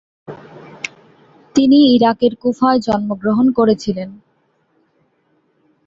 তিনি 1.55 1.77
ইরাকের 1.95 2.33
কুফায় 2.35 2.79
জন্মগ্রহণ 2.79 3.47
করেছিলেন। 3.51 4.09